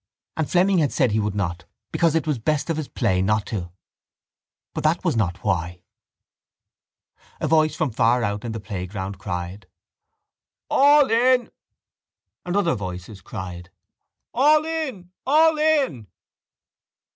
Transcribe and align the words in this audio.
And 0.35 0.49
Fleming 0.49 0.79
had 0.79 0.91
said 0.91 1.11
he 1.11 1.19
would 1.19 1.35
not 1.35 1.65
because 1.91 2.15
it 2.15 2.25
was 2.25 2.39
best 2.39 2.71
of 2.71 2.77
his 2.77 2.87
play 2.87 3.21
not 3.21 3.45
to. 3.45 3.71
But 4.73 4.83
that 4.83 5.05
was 5.05 5.15
not 5.15 5.43
why. 5.43 5.83
A 7.39 7.47
voice 7.47 7.75
from 7.75 7.91
far 7.91 8.23
out 8.23 8.43
on 8.43 8.51
the 8.51 8.59
playground 8.59 9.19
cried: 9.19 9.67
—All 10.71 11.11
in! 11.11 11.51
And 12.43 12.55
other 12.57 12.73
voices 12.73 13.21
cried: 13.21 13.69
—All 14.33 14.65
in! 14.65 15.11
All 15.27 15.55
in! 15.59 16.07